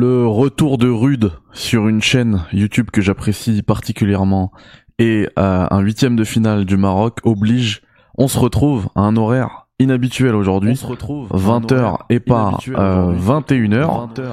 [0.00, 4.52] Le retour de Rude sur une chaîne YouTube que j'apprécie particulièrement
[5.00, 7.82] et euh, un huitième de finale du Maroc oblige,
[8.16, 14.08] on se retrouve à un horaire inhabituel aujourd'hui, 20h et pas 21h.
[14.20, 14.32] Euh,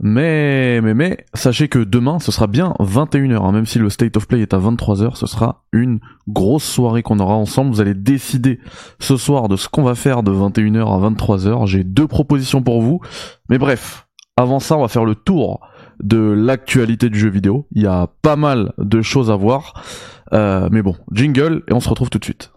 [0.00, 3.52] mais, mais, mais, sachez que demain, ce sera bien 21h, hein.
[3.52, 7.20] même si le State of Play est à 23h, ce sera une grosse soirée qu'on
[7.20, 7.70] aura ensemble.
[7.70, 8.60] Vous allez décider
[8.98, 11.66] ce soir de ce qu'on va faire de 21h à 23h.
[11.68, 13.00] J'ai deux propositions pour vous.
[13.48, 14.03] Mais bref,
[14.36, 15.60] avant ça, on va faire le tour
[16.02, 17.66] de l'actualité du jeu vidéo.
[17.72, 19.84] Il y a pas mal de choses à voir.
[20.32, 22.53] Euh, mais bon, jingle, et on se retrouve tout de suite.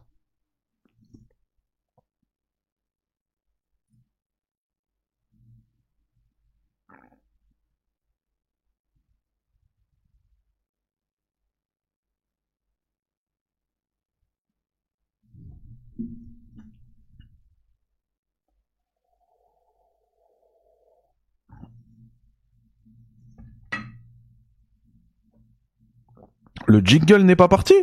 [26.69, 27.73] Le jingle n'est pas parti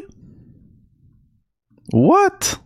[1.94, 2.60] What?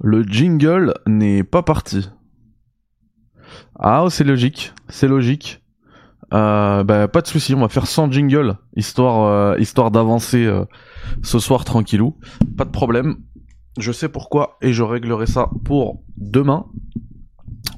[0.00, 2.10] Le jingle n'est pas parti.
[3.78, 5.62] Ah, c'est logique, c'est logique.
[6.34, 10.64] Euh, bah, pas de souci, on va faire sans jingle, histoire, euh, d'avancer euh,
[11.22, 12.18] ce soir tranquillou.
[12.56, 13.18] Pas de problème.
[13.78, 16.66] Je sais pourquoi et je réglerai ça pour demain.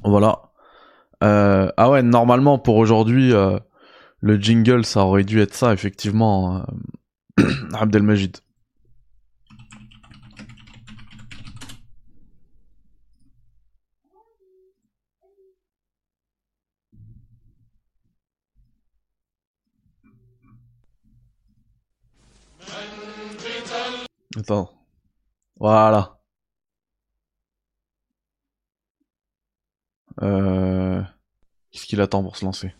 [0.03, 0.41] Voilà.
[1.21, 3.31] ah ouais, normalement pour aujourd'hui,
[4.21, 6.65] le jingle, ça aurait dû être ça, effectivement.
[7.39, 8.37] Euh, Abdelmajid.
[24.37, 24.69] Attends.
[25.59, 26.19] Voilà.
[30.21, 31.01] Euh...
[31.71, 32.73] Qu'est-ce qu'il attend pour se lancer?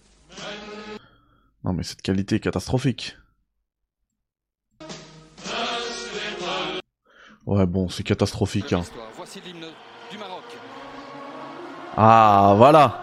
[1.66, 3.17] Non mais cette qualité est catastrophique.
[7.48, 8.71] Ouais bon, c'est catastrophique.
[8.73, 8.83] Hein.
[11.98, 13.02] Ah voilà.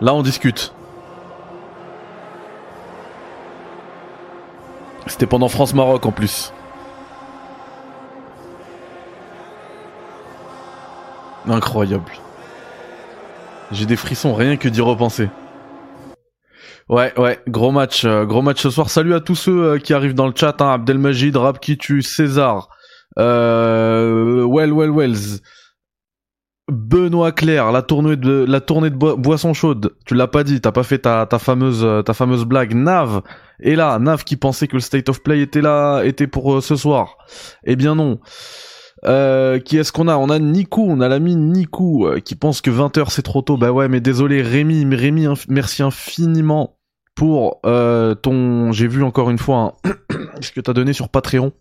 [0.00, 0.72] Là on discute.
[5.08, 6.52] C'était pendant France-Maroc en plus.
[11.48, 12.12] Incroyable.
[13.70, 15.28] J'ai des frissons rien que d'y repenser.
[16.88, 18.88] Ouais, ouais, gros match, euh, gros match ce soir.
[18.88, 22.70] Salut à tous ceux euh, qui arrivent dans le chat, hein, Abdelmajid, Rapkitu, César,
[23.18, 25.40] euh, Well, Well, Wells,
[26.68, 29.96] Benoît Claire, la tournée de la tournée boisson chaude.
[30.06, 32.74] Tu l'as pas dit, t'as pas fait ta, fameuse euh, ta fameuse blague.
[32.74, 33.20] Nav
[33.60, 36.76] et là, Nav qui pensait que le state of play était là, était pour ce
[36.76, 37.18] soir.
[37.64, 38.18] Eh bien non.
[39.04, 40.16] Euh, qui est-ce qu'on a?
[40.16, 43.56] On a Nico, on a l'ami Nico euh, qui pense que 20h c'est trop tôt.
[43.56, 46.78] Bah ouais, mais désolé Rémi, Rémi, merci infiniment
[47.14, 48.72] pour euh, ton...
[48.72, 49.90] J'ai vu encore une fois hein,
[50.40, 51.52] ce que t'as donné sur Patreon.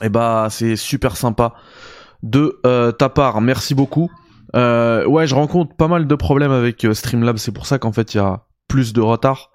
[0.00, 1.54] Et eh bah c'est super sympa
[2.24, 2.60] de
[2.98, 4.10] ta part, merci beaucoup.
[4.54, 8.16] ouais, je rencontre pas mal de problèmes avec Streamlabs, c'est pour ça qu'en fait il
[8.16, 9.51] y a plus de retard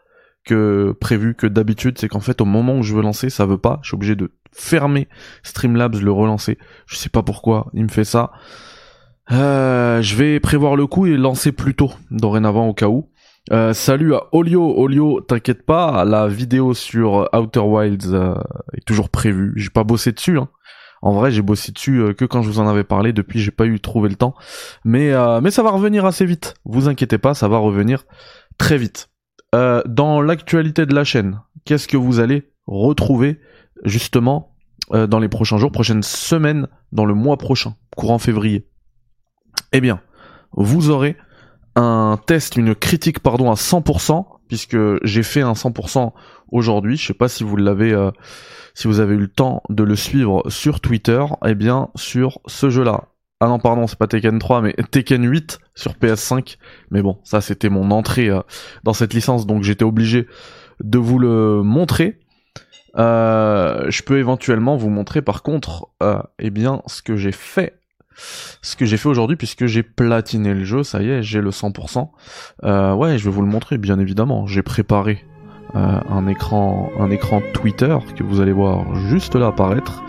[0.48, 3.58] que prévu que d'habitude, c'est qu'en fait au moment où je veux lancer, ça veut
[3.58, 5.08] pas, je suis obligé de fermer
[5.44, 6.58] Streamlabs, le relancer.
[6.88, 8.32] Je sais pas pourquoi il me fait ça.
[9.32, 13.10] Euh, je vais prévoir le coup et lancer plus tôt, dorénavant au cas où.
[13.52, 18.36] Euh, salut à Olio, Olio, t'inquiète pas, la vidéo sur Outer Wilds euh,
[18.74, 19.54] est toujours prévue.
[19.56, 20.50] J'ai pas bossé dessus, hein.
[21.04, 23.14] En vrai, j'ai bossé dessus que quand je vous en avais parlé.
[23.14, 24.34] Depuis, j'ai pas eu trouvé le temps,
[24.84, 26.56] mais mais ça va revenir assez vite.
[26.66, 28.04] Vous inquiétez pas, ça va revenir
[28.58, 29.08] très vite.
[29.86, 33.40] Dans l'actualité de la chaîne, qu'est-ce que vous allez retrouver
[33.84, 34.56] justement
[34.94, 38.68] euh, dans les prochains jours, prochaines semaines, dans le mois prochain, courant février?
[39.74, 40.02] Eh bien,
[40.54, 41.18] vous aurez
[41.76, 46.14] un test, une critique pardon à 100%, puisque j'ai fait un 100%
[46.52, 46.98] aujourd'hui.
[46.98, 48.12] Je sais pas si vous l'avez, euh,
[48.74, 51.24] si vous avez eu le temps de le suivre sur Twitter.
[51.46, 53.10] Eh bien, sur ce jeu-là.
[53.40, 56.58] Ah non, pardon, c'est pas Tekken 3, mais Tekken 8 sur PS5.
[56.90, 58.42] Mais bon, ça c'était mon entrée euh,
[58.84, 60.28] dans cette licence, donc j'étais obligé
[60.84, 62.20] de vous le montrer.
[62.98, 67.76] Euh, je peux éventuellement vous montrer par contre euh, eh bien ce que j'ai fait
[68.64, 71.52] ce que j'ai fait aujourd'hui puisque j'ai platiné le jeu, ça y est, j'ai le
[71.52, 72.10] 100%.
[72.64, 74.48] Euh, ouais, je vais vous le montrer bien évidemment.
[74.48, 75.24] J'ai préparé
[75.76, 80.02] un écran un écran Twitter que vous allez voir juste là apparaître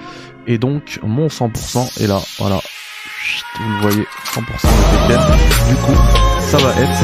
[0.47, 2.61] et donc mon 100% est là, voilà.
[3.61, 5.95] Vous le voyez, 100% de Du coup,
[6.41, 7.03] ça va être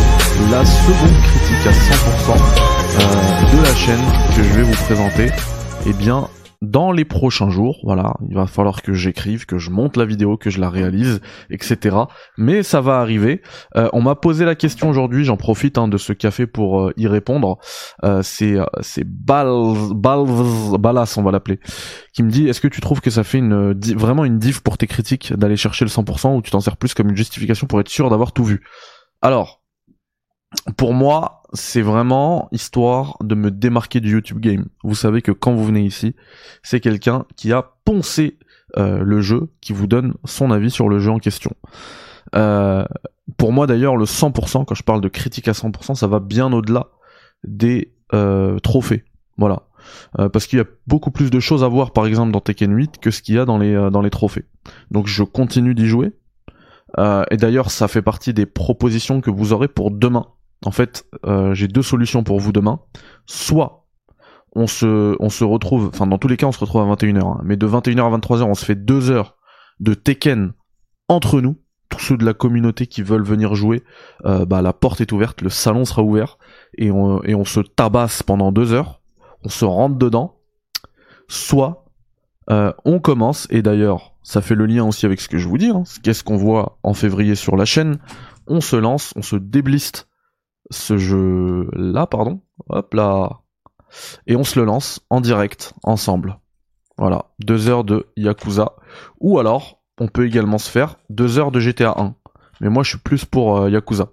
[0.51, 4.05] la seconde critique à 100% de la chaîne
[4.37, 5.31] que je vais vous présenter.
[5.87, 6.29] Eh bien,
[6.71, 7.79] dans les prochains jours.
[7.85, 11.21] Voilà, il va falloir que j'écrive, que je monte la vidéo, que je la réalise,
[11.51, 11.97] etc.
[12.37, 13.43] Mais ça va arriver.
[13.77, 16.93] Euh, on m'a posé la question aujourd'hui, j'en profite hein, de ce café pour euh,
[16.97, 17.59] y répondre.
[18.05, 19.49] Euh, c'est c'est Bal
[19.95, 21.61] Balas, on va l'appeler,
[22.13, 24.79] qui me dit est-ce que tu trouves que ça fait une vraiment une diff pour
[24.79, 27.81] tes critiques d'aller chercher le 100% ou tu t'en sers plus comme une justification pour
[27.81, 28.63] être sûr d'avoir tout vu?
[29.23, 29.63] Alors,
[30.77, 34.67] pour moi, c'est vraiment histoire de me démarquer du YouTube game.
[34.83, 36.15] Vous savez que quand vous venez ici,
[36.63, 38.39] c'est quelqu'un qui a poncé
[38.77, 41.53] euh, le jeu, qui vous donne son avis sur le jeu en question.
[42.35, 42.85] Euh,
[43.37, 46.53] pour moi d'ailleurs, le 100%, quand je parle de critique à 100%, ça va bien
[46.53, 46.89] au-delà
[47.45, 49.05] des euh, trophées.
[49.37, 49.63] Voilà.
[50.33, 52.99] parce qu'il y a beaucoup plus de choses à voir par exemple dans Tekken 8
[52.99, 54.45] que ce qu'il y a dans les, dans les trophées.
[54.93, 56.13] Donc je continue d'y jouer.
[56.97, 60.29] et d'ailleurs ça fait partie des propositions que vous aurez pour demain
[60.65, 62.81] en fait, euh, j'ai deux solutions pour vous demain.
[63.27, 63.87] Soit
[64.55, 67.25] on se, on se retrouve, enfin dans tous les cas on se retrouve à 21h,
[67.25, 67.41] hein.
[67.45, 69.37] mais de 21h à 23h on se fait deux heures
[69.81, 70.53] de Tekken
[71.09, 71.57] entre nous,
[71.89, 73.83] tous ceux de la communauté qui veulent venir jouer,
[74.25, 76.39] euh, bah la porte est ouverte, le salon sera ouvert,
[76.79, 79.01] et on, et on se tabasse pendant deux heures,
[79.43, 80.39] on se rentre dedans,
[81.29, 81.87] soit
[82.51, 85.59] euh, on commence, et d'ailleurs ça fait le lien aussi avec ce que je vous
[85.59, 87.99] dis, hein, qu'est-ce qu'on voit en février sur la chaîne,
[88.47, 90.09] on se lance, on se débliste
[90.71, 92.41] ce jeu là, pardon.
[92.69, 93.41] Hop là.
[94.27, 96.39] Et on se le lance en direct, ensemble.
[96.97, 98.73] Voilà, deux heures de Yakuza.
[99.21, 102.15] Ou alors, on peut également se faire deux heures de GTA 1.
[102.61, 104.11] Mais moi, je suis plus pour euh, Yakuza.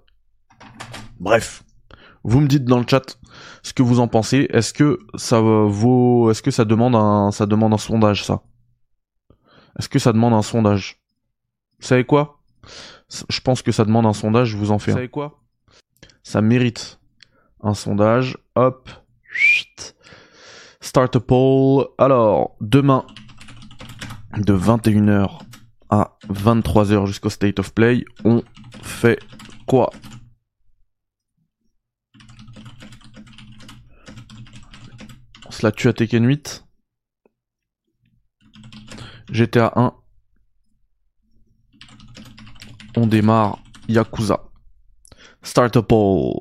[1.20, 1.64] Bref,
[2.24, 3.18] vous me dites dans le chat
[3.62, 4.48] ce que vous en pensez.
[4.50, 8.42] Est-ce que ça vaut, est-ce que ça demande un, ça demande un sondage, ça?
[9.78, 11.00] Est-ce que ça demande un sondage?
[11.80, 12.40] Vous savez quoi?
[13.28, 14.48] Je pense que ça demande un sondage.
[14.48, 14.92] Je vous en fais.
[14.92, 15.41] Vous savez quoi?
[16.22, 17.00] Ça mérite
[17.62, 18.38] un sondage.
[18.54, 18.90] Hop.
[20.80, 21.86] Start a poll.
[21.98, 23.06] Alors, demain,
[24.36, 25.40] de 21h
[25.90, 28.42] à 23h jusqu'au State of Play, on
[28.82, 29.18] fait
[29.66, 29.90] quoi?
[35.46, 36.64] On se la tue à Tekken 8.
[39.30, 39.94] GTA 1.
[42.96, 43.58] On démarre
[43.88, 44.51] Yakuza.
[45.42, 46.34] Start a poll.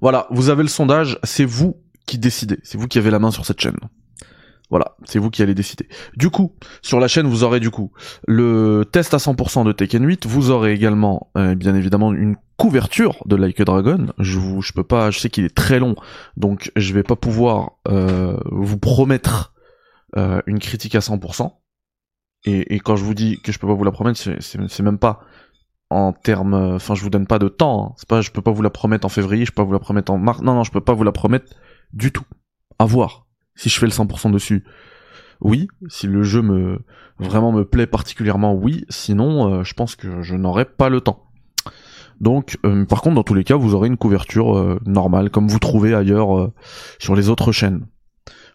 [0.00, 1.76] Voilà, vous avez le sondage, c'est vous
[2.06, 3.78] qui décidez, c'est vous qui avez la main sur cette chaîne.
[4.68, 5.88] Voilà, c'est vous qui allez décider.
[6.16, 7.92] Du coup, sur la chaîne, vous aurez du coup
[8.26, 10.26] le test à 100% de Tekken 8.
[10.26, 14.08] Vous aurez également, euh, bien évidemment, une couverture de Like a Dragon.
[14.18, 15.94] Je vous, je peux pas, je sais qu'il est très long,
[16.36, 19.54] donc je vais pas pouvoir euh, vous promettre
[20.16, 21.52] euh, une critique à 100%.
[22.44, 24.98] Et, et, quand je vous dis que je peux pas vous la promettre, c'est même
[24.98, 25.20] pas
[25.90, 27.88] en termes, enfin je vous donne pas de temps.
[27.90, 27.94] Hein.
[27.96, 29.78] C'est pas, je peux pas vous la promettre en février, je peux pas vous la
[29.78, 30.42] promettre en mars.
[30.42, 31.54] Non non, je peux pas vous la promettre
[31.92, 32.24] du tout.
[32.78, 33.26] À voir.
[33.54, 34.64] Si je fais le 100% dessus,
[35.40, 35.68] oui.
[35.88, 36.80] Si le jeu me
[37.18, 38.84] vraiment me plaît particulièrement, oui.
[38.88, 41.24] Sinon, euh, je pense que je n'aurai pas le temps.
[42.20, 45.48] Donc, euh, par contre, dans tous les cas, vous aurez une couverture euh, normale, comme
[45.48, 46.50] vous trouvez ailleurs
[46.98, 47.86] sur les autres chaînes.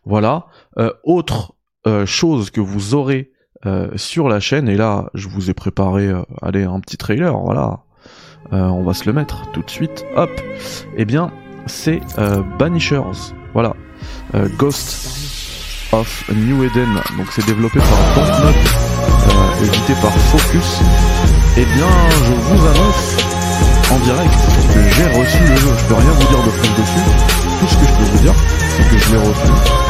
[0.03, 0.47] Voilà.
[1.03, 1.55] autre
[2.05, 3.30] chose que vous aurez euh,
[3.95, 4.67] sur la chaîne.
[4.69, 7.79] Et là, je vous ai préparé, euh, allez, un petit trailer, voilà.
[8.53, 10.05] Euh, on va se le mettre tout de suite.
[10.15, 10.29] Hop.
[10.97, 11.31] Eh bien,
[11.67, 12.01] c'est
[12.59, 13.33] Banishers.
[13.53, 13.73] Voilà.
[14.57, 17.01] Ghost of New Eden.
[17.17, 18.55] Donc c'est développé par Dontnod,
[19.63, 20.81] édité par Focus.
[21.57, 23.17] Eh bien, je vous annonce
[23.91, 24.33] en direct
[24.74, 25.69] que j'ai reçu le jeu.
[25.77, 27.05] Je peux rien vous dire de plus dessus.
[27.59, 28.33] Tout ce que je peux vous dire,
[28.75, 29.80] c'est que je l'ai reçu euh,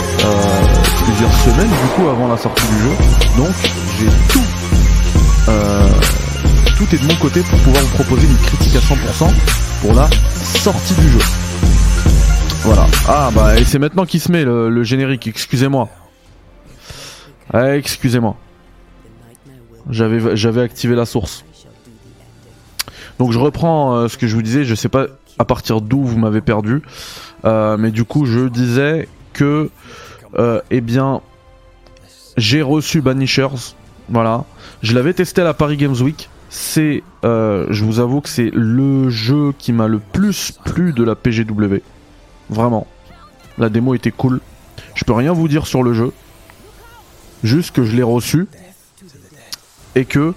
[1.04, 2.90] plusieurs semaines du coup avant la sortie du jeu.
[3.38, 3.54] Donc
[3.98, 4.46] j'ai tout,
[5.50, 5.88] euh,
[6.78, 9.34] tout est de mon côté pour pouvoir vous proposer une critique à 100%
[9.82, 11.20] pour la sortie du jeu.
[12.64, 12.86] Voilà.
[13.08, 15.28] Ah bah et c'est maintenant qu'il se met le, générique.
[15.28, 15.90] Excusez-moi.
[17.52, 18.36] Ah, excusez-moi.
[19.90, 21.44] J'avais j'avais activé la source.
[23.18, 24.64] Donc je reprends euh, ce que je vous disais.
[24.66, 25.08] Je sais pas
[25.40, 26.84] à partir d'où vous m'avez perdu,
[27.44, 29.72] mais du coup je disais que
[30.38, 31.22] euh, eh bien,
[32.38, 33.76] j'ai reçu Banishers.
[34.10, 34.46] Voilà.
[34.82, 36.30] Je l'avais testé à la Paris Games Week.
[36.50, 41.04] C'est, euh, je vous avoue que c'est le jeu qui m'a le plus plu de
[41.04, 41.82] la PGW.
[42.50, 42.88] Vraiment.
[43.58, 44.42] La démo était cool.
[44.96, 46.12] Je peux rien vous dire sur le jeu.
[47.44, 48.48] Juste que je l'ai reçu.
[49.96, 50.34] Et que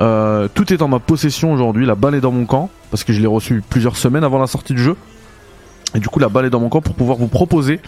[0.00, 1.84] euh, tout est en ma possession aujourd'hui.
[1.84, 2.70] La balle est dans mon camp.
[2.90, 4.96] Parce que je l'ai reçu plusieurs semaines avant la sortie du jeu.
[5.94, 7.80] Et du coup, la balle est dans mon camp pour pouvoir vous proposer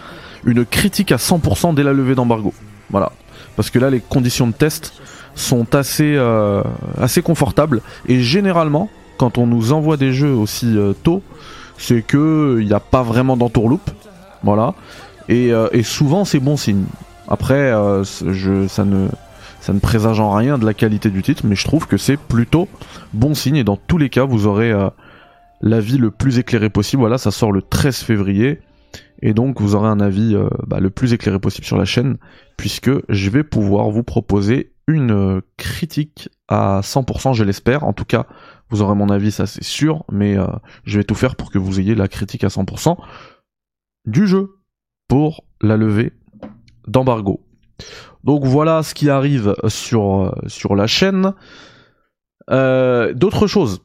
[0.45, 2.53] une critique à 100% dès la levée d'embargo.
[2.91, 3.13] Voilà.
[3.57, 4.93] Parce que là, les conditions de test
[5.35, 6.63] sont assez, euh,
[7.01, 7.81] assez confortables.
[8.07, 11.23] Et généralement, quand on nous envoie des jeux aussi euh, tôt,
[11.79, 13.91] c'est que il n'y a pas vraiment d'entourloupe.
[14.43, 14.75] Voilà.
[15.29, 16.85] Et, et souvent c'est bon signe.
[17.29, 19.09] Après, je, ça ne
[19.63, 22.19] ça ne présage en rien de la qualité du titre, mais je trouve que c'est
[22.19, 22.69] plutôt
[23.15, 24.71] bon signe et dans tous les cas, vous aurez
[25.61, 27.01] l'avis le plus éclairé possible.
[27.01, 28.61] Voilà, ça sort le 13 février.
[29.23, 32.19] Et donc vous aurez un avis euh, bah, le plus éclairé possible sur la chaîne,
[32.57, 37.85] puisque je vais pouvoir vous proposer une euh, critique à 100%, je l'espère.
[37.85, 38.27] En tout cas,
[38.69, 40.47] vous aurez mon avis, ça c'est sûr, mais euh,
[40.85, 42.97] je vais tout faire pour que vous ayez la critique à 100%
[44.07, 44.59] du jeu
[45.09, 46.13] pour la levée
[46.87, 47.41] d'embargo.
[48.25, 51.33] Donc voilà ce qui arrive sur, sur la chaîne.
[52.49, 53.81] D'autres choses?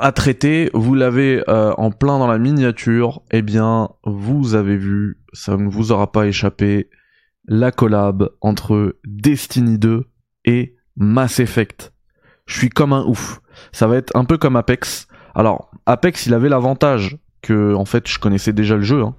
[0.00, 5.18] À traiter, vous l'avez euh, en plein dans la miniature, eh bien, vous avez vu,
[5.32, 6.90] ça ne vous aura pas échappé,
[7.46, 10.04] la collab entre Destiny 2
[10.44, 11.92] et Mass Effect.
[12.46, 13.40] Je suis comme un ouf.
[13.72, 15.08] Ça va être un peu comme Apex.
[15.34, 19.02] Alors, Apex, il avait l'avantage que, en fait, je connaissais déjà le jeu.
[19.02, 19.14] Hein.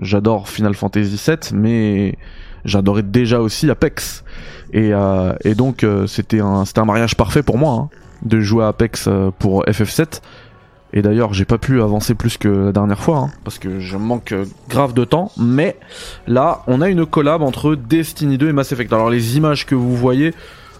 [0.00, 2.18] J'adore Final Fantasy VII, mais
[2.64, 4.24] j'adorais déjà aussi Apex.
[4.72, 7.72] Et, euh, et donc, euh, c'était un, mariage parfait pour moi.
[7.72, 7.90] Hein
[8.22, 10.20] de jouer à Apex euh, pour FF7.
[10.92, 13.96] Et d'ailleurs, j'ai pas pu avancer plus que la dernière fois, hein, parce que je
[13.96, 15.30] manque euh, grave de temps.
[15.38, 15.76] Mais
[16.26, 18.92] là, on a une collab entre Destiny 2 et Mass Effect.
[18.92, 20.34] Alors les images que vous voyez,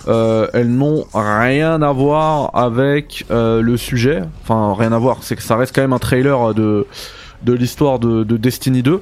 [0.08, 4.22] euh, elles n'ont rien à voir avec le sujet.
[4.42, 5.18] Enfin, rien à voir.
[5.20, 6.86] C'est que ça reste quand même un trailer de
[7.46, 9.00] l'histoire de, de, Destiny 2,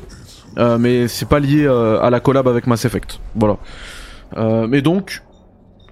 [0.79, 3.21] mais c'est pas lié à la collab avec Mass Effect.
[3.35, 3.57] Voilà.
[4.67, 5.23] mais donc,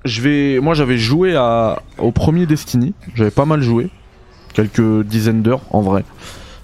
[0.07, 1.37] je vais, moi j'avais joué
[1.99, 3.91] au premier Destiny, j'avais pas mal joué,
[4.55, 6.05] quelques dizaines d'heures en vrai.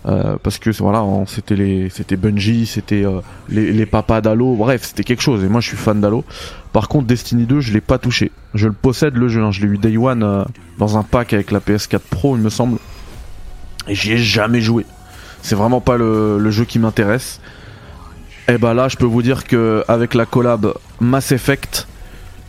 [0.04, 5.04] Euh, parce que voilà, c'était les, c'était Bungie, c'était euh, les, papas d'Halo, bref, c'était
[5.04, 5.44] quelque chose.
[5.44, 6.24] Et moi, je suis fan d'Halo.
[6.72, 8.32] Par contre, Destiny 2, je l'ai pas touché.
[8.54, 9.52] Je le possède le jeu, hein.
[9.52, 10.44] je l'ai eu Day One euh,
[10.78, 12.78] dans un pack avec la PS4 Pro, il me semble.
[13.86, 14.86] Et j'y ai jamais joué.
[15.40, 17.40] C'est vraiment pas le, le jeu qui m'intéresse.
[18.48, 21.86] Et bah là, je peux vous dire que avec la collab Mass Effect,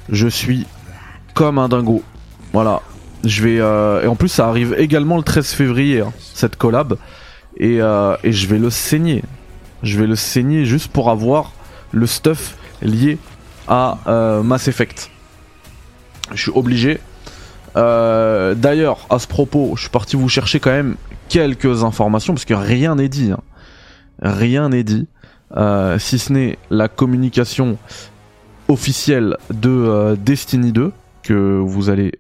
[0.10, 0.66] je suis
[1.34, 2.04] comme un dingo.
[2.52, 2.82] Voilà.
[3.24, 6.98] Je vais euh, et en plus ça arrive également le 13 février hein, cette collab
[7.56, 9.24] et, euh, et je vais le saigner.
[9.82, 11.54] Je vais le saigner juste pour avoir
[11.92, 13.18] le stuff lié
[13.68, 15.10] à euh, Mass Effect.
[16.34, 17.00] Je suis obligé.
[17.76, 20.96] D'ailleurs, à ce propos, je suis parti vous chercher quand même
[21.28, 23.32] quelques informations parce que rien n'est dit.
[23.32, 23.42] Hein.
[24.22, 25.08] Rien n'est dit.
[25.98, 27.78] si ce n'est la communication
[28.68, 30.92] officielle de Destiny 2
[31.24, 32.12] que vous allez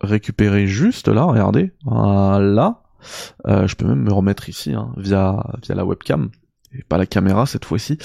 [0.00, 2.82] récupérer juste là, regardez, voilà.
[3.46, 6.30] Euh, je peux même me remettre ici hein, via la webcam
[6.72, 7.98] et pas la caméra cette fois-ci.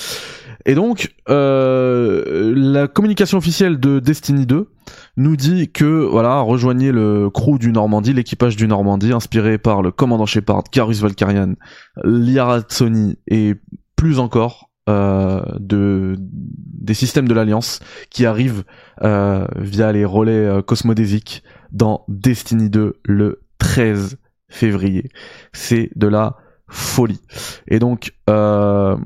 [0.65, 4.69] Et donc euh, la communication officielle de Destiny 2
[5.17, 9.91] nous dit que voilà rejoignez le crew du Normandie, l'équipage du Normandie inspiré par le
[9.91, 11.55] commandant Shepard, Garus Valkyrian,
[12.03, 12.61] Liara
[13.27, 13.55] et
[13.95, 17.79] plus encore euh, de des systèmes de l'Alliance
[18.11, 18.63] qui arrivent
[19.01, 25.09] euh, via les relais euh, cosmodésiques dans Destiny 2 le 13 février.
[25.53, 26.35] C'est de la
[26.67, 27.21] folie.
[27.67, 28.97] Et donc, il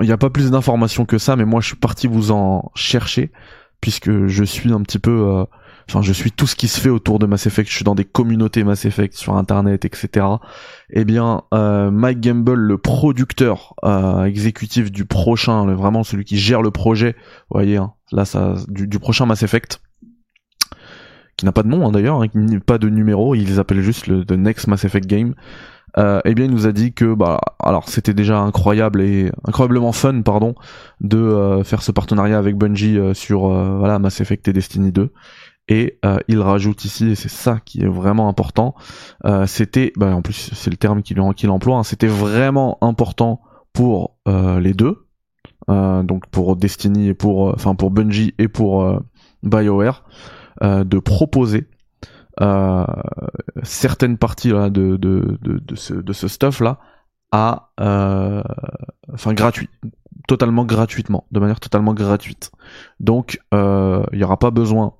[0.00, 3.30] n'y a pas plus d'informations que ça, mais moi je suis parti vous en chercher
[3.80, 5.46] puisque je suis un petit peu
[5.90, 7.96] enfin je suis tout ce qui se fait autour de Mass Effect, je suis dans
[7.96, 10.24] des communautés Mass Effect sur internet, etc.
[10.90, 16.62] Eh bien, euh, Mike Gamble, le producteur euh, exécutif du prochain, vraiment celui qui gère
[16.62, 17.16] le projet,
[17.50, 19.80] vous voyez, hein, là ça, du, prochain Mass Effect,
[21.36, 22.28] qui n'a pas de nom hein, d'ailleurs, hein,
[22.64, 25.34] pas de numéro, ils appellent juste le The Next Mass Effect Game.
[25.98, 29.90] Euh, eh bien, il nous a dit que, bah, alors c'était déjà incroyable et incroyablement
[29.90, 30.54] fun, pardon,
[31.00, 35.10] de euh, faire ce partenariat avec Bungie sur voilà Mass Effect et Destiny 2.
[35.72, 38.74] Et euh, il rajoute ici, et c'est ça qui est vraiment important,
[39.24, 43.40] euh, c'était, bah, en plus c'est le terme qu'il emploie, hein, c'était vraiment important
[43.72, 45.06] pour euh, les deux,
[45.68, 49.00] donc pour Destiny et pour, enfin pour Bungie et pour
[49.44, 50.02] BioWare,
[50.60, 51.68] de proposer
[53.62, 56.80] certaines parties là, de, de, de, de, ce, de ce stuff là
[57.30, 57.70] à,
[59.12, 59.68] enfin gratuit,
[60.26, 62.50] totalement gratuitement, de manière totalement gratuite.
[62.98, 64.94] Donc il n'y aura pas besoin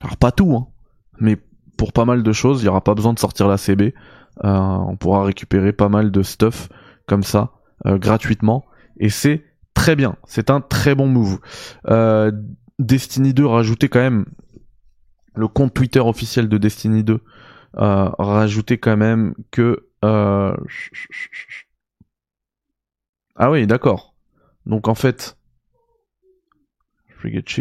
[0.00, 0.68] alors pas tout, hein,
[1.20, 1.36] mais
[1.76, 3.94] pour pas mal de choses, il y aura pas besoin de sortir la CB.
[4.44, 6.68] Euh, on pourra récupérer pas mal de stuff
[7.06, 7.52] comme ça
[7.86, 8.64] euh, gratuitement
[8.98, 10.16] et c'est très bien.
[10.26, 11.40] C'est un très bon move.
[11.88, 12.30] Euh,
[12.78, 14.26] Destiny 2 rajoutait quand même
[15.34, 17.20] le compte Twitter officiel de Destiny 2
[17.78, 18.46] euh,
[18.80, 20.56] quand même que euh,
[23.36, 24.14] ah oui d'accord.
[24.66, 25.36] Donc en fait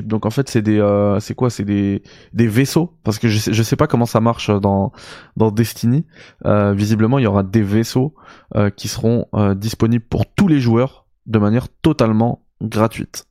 [0.04, 1.50] Donc en fait c'est des euh, c'est quoi?
[1.50, 4.92] C'est des des vaisseaux parce que je sais je sais pas comment ça marche dans
[5.36, 6.06] dans Destiny.
[6.46, 8.16] Euh, visiblement il y aura des vaisseaux
[8.56, 13.26] euh, qui seront disponibles pour tous les joueurs de manière totalement gratuite.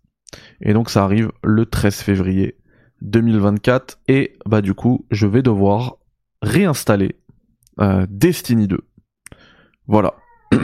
[0.61, 2.59] Et donc ça arrive le 13 février
[3.03, 5.97] 2024 et bah du coup je vais devoir
[6.43, 7.17] réinstaller
[7.81, 8.79] euh, Destiny 2.
[9.87, 10.15] Voilà.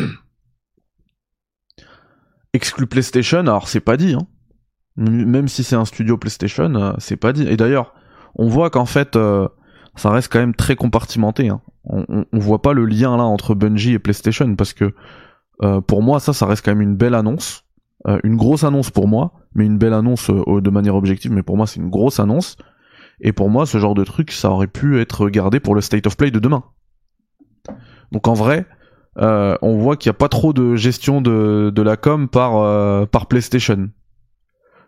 [2.54, 4.26] Exclu PlayStation, alors c'est pas dit, hein.
[4.96, 7.46] Même si c'est un studio PlayStation, euh, c'est pas dit.
[7.48, 7.94] Et d'ailleurs,
[8.34, 9.48] on voit qu'en fait, euh,
[9.96, 11.48] ça reste quand même très compartimenté.
[11.48, 11.60] Hein.
[11.84, 14.94] On, on, voit pas le lien là entre Bungie et PlayStation parce que
[15.86, 17.64] pour moi, ça, ça reste quand même une belle annonce.
[18.24, 21.68] une grosse annonce pour moi, mais une belle annonce de manière objective, mais pour moi,
[21.68, 22.56] c'est une grosse annonce.
[23.20, 26.08] Et pour moi, ce genre de truc, ça aurait pu être gardé pour le State
[26.08, 26.64] of Play de demain.
[28.10, 28.66] Donc en vrai,
[29.18, 33.06] euh, on voit qu'il n'y a pas trop de gestion de, la com par, euh,
[33.06, 33.88] par PlayStation.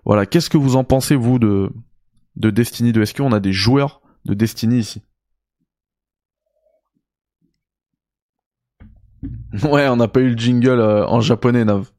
[0.04, 1.70] Voilà, qu'est-ce que vous en pensez, vous, de,
[2.37, 5.02] de Destiny 2 Est-ce qu'on a des joueurs de Destiny ici?
[9.70, 11.90] Ouais, on n'a pas eu le jingle euh, en japonais, Nav.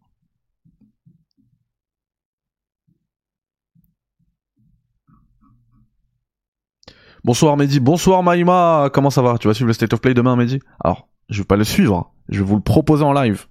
[7.24, 9.40] Bonsoir Mehdi, bonsoir Maïma, comment ça va?
[9.40, 10.60] Tu vas suivre le State of Play demain Mehdi?
[10.80, 13.48] Alors, je vais pas le suivre, je vais vous le proposer en live.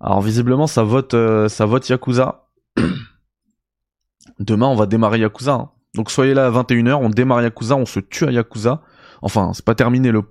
[0.00, 2.46] Alors visiblement ça vote euh, ça vote Yakuza.
[4.38, 5.54] demain on va démarrer Yakuza.
[5.54, 5.70] Hein.
[5.94, 8.82] Donc soyez là à 21h, on démarre Yakuza, on se tue à Yakuza.
[9.22, 10.22] Enfin, c'est pas terminé le,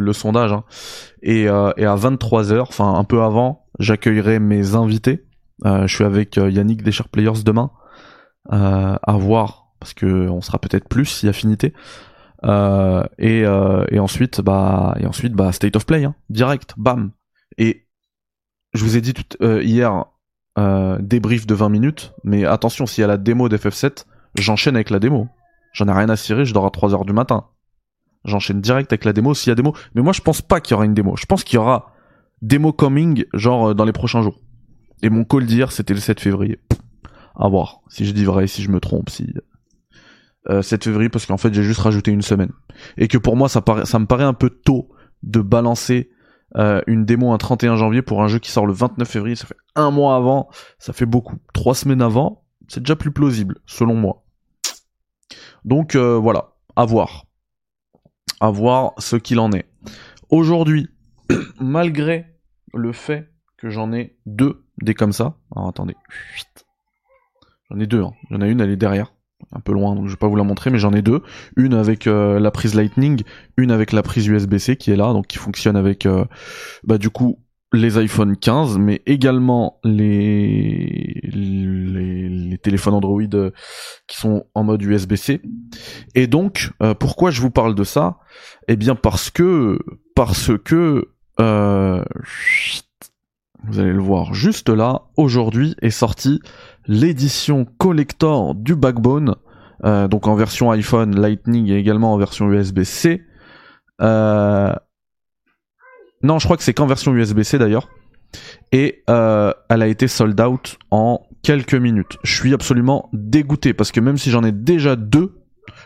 [0.00, 0.52] le, sondage.
[0.52, 0.64] Hein.
[1.22, 5.26] Et, euh, et, à 23h, enfin un peu avant, j'accueillerai mes invités.
[5.66, 7.70] Euh, je suis avec Yannick des Players demain.
[8.48, 11.74] à voir parce que on sera peut-être plus y affinité.
[12.44, 17.12] Euh, et, euh, et ensuite, bah, et ensuite, bah, state of play, hein, direct, bam.
[17.56, 17.88] Et
[18.74, 20.04] je vous ai dit tout, euh, hier
[21.00, 24.98] débrief de 20 minutes, mais attention, s'il y a la démo d'FF7, j'enchaîne avec la
[24.98, 25.28] démo.
[25.72, 27.44] J'en ai rien à cirer, je dors à 3 heures du matin.
[28.24, 29.74] J'enchaîne direct avec la démo s'il y a démo.
[29.94, 31.16] Mais moi, je pense pas qu'il y aura une démo.
[31.16, 31.92] Je pense qu'il y aura
[32.42, 34.40] démo coming, genre dans les prochains jours.
[35.02, 36.58] Et mon call d'hier, c'était le 7 février.
[37.36, 37.80] À voir.
[37.88, 39.32] Si je dis vrai, si je me trompe, si
[40.48, 42.52] 7 euh, février parce qu'en fait j'ai juste rajouté une semaine
[42.96, 44.88] et que pour moi ça me paraît un peu tôt
[45.22, 46.10] de balancer
[46.56, 49.46] euh, une démo un 31 janvier pour un jeu qui sort le 29 février ça
[49.46, 51.36] fait un mois avant ça fait beaucoup.
[51.52, 54.24] Trois semaines avant c'est déjà plus plausible selon moi.
[55.64, 56.52] Donc euh, voilà.
[56.76, 57.26] À voir.
[58.40, 59.68] À voir ce qu'il en est.
[60.30, 60.88] Aujourd'hui
[61.60, 62.26] malgré
[62.74, 65.96] le fait que j'en ai deux des comme ça alors attendez
[67.68, 68.12] j'en ai deux hein.
[68.30, 69.12] il y en a une elle est derrière
[69.52, 71.22] un peu loin, donc je vais pas vous la montrer, mais j'en ai deux.
[71.56, 73.22] Une avec euh, la prise Lightning,
[73.56, 76.24] une avec la prise USB-C qui est là, donc qui fonctionne avec, euh,
[76.84, 77.38] bah du coup,
[77.72, 81.20] les iPhone 15, mais également les,
[82.62, 83.50] téléphones Android euh,
[84.06, 85.40] qui sont en mode USB-C.
[86.14, 88.18] Et donc, pourquoi je vous parle de ça?
[88.68, 89.78] Eh bien parce que,
[90.14, 91.08] parce que,
[93.68, 96.40] vous allez le voir juste là, aujourd'hui est sorti
[96.86, 99.34] l'édition collector du Backbone,
[99.84, 103.22] euh, donc en version iPhone Lightning et également en version USB-C.
[104.00, 104.72] Euh,
[106.22, 107.88] non, je crois que c'est qu'en version USB-C d'ailleurs.
[108.72, 112.18] Et euh, elle a été sold out en quelques minutes.
[112.22, 115.38] Je suis absolument dégoûté parce que même si j'en ai déjà deux,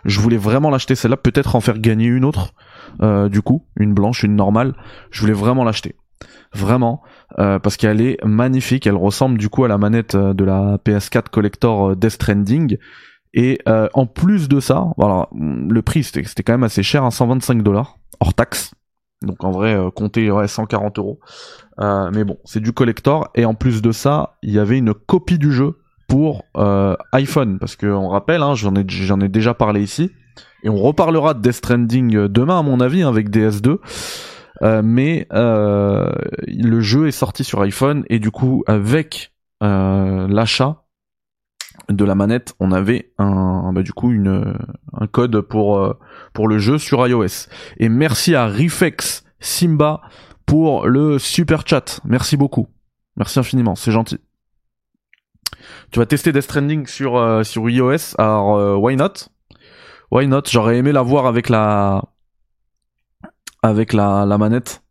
[0.04, 2.54] je voulais vraiment l'acheter celle-là, peut-être en faire gagner une autre.
[3.30, 4.74] du coup, une blanche, une normale.
[5.10, 5.96] Je voulais vraiment l'acheter
[6.54, 7.02] vraiment.
[7.38, 8.86] Euh, parce qu'elle est magnifique.
[8.86, 12.76] Elle ressemble du coup à la manette euh, de la PS4 collector euh, Death Stranding.
[13.34, 13.60] Et
[13.94, 17.96] en plus de ça voilà le prix c'était quand même assez cher 125 hein, dollars
[18.20, 18.72] hors taxe
[19.22, 21.18] donc en vrai compter ouais, 140 euros.
[21.78, 23.30] Mais bon c'est du collector.
[23.34, 26.44] Et en plus de ça il y avait une copie du jeu pour
[27.12, 27.58] iPhone.
[27.58, 30.10] Parce que on rappelle hein, j'en ai j'en ai déjà parlé ici.
[30.62, 33.78] Et on reparlera de Death Stranding demain à mon avis hein, avec DS2 euh,
[34.62, 36.12] mais euh,
[36.46, 40.84] le jeu est sorti sur iPhone et du coup avec euh, l'achat
[41.88, 44.56] de la manette, on avait un, bah, du coup une,
[44.92, 45.96] un code pour
[46.32, 47.48] pour le jeu sur iOS.
[47.78, 50.00] Et merci à Reflex Simba
[50.46, 52.00] pour le super chat.
[52.04, 52.68] Merci beaucoup.
[53.16, 54.18] Merci infiniment, c'est gentil.
[55.90, 59.28] Tu vas tester Death Stranding sur sur iOS, alors why not?
[60.12, 60.42] Why not?
[60.50, 62.04] J'aurais aimé la voir avec la
[63.62, 64.82] avec la, la manette.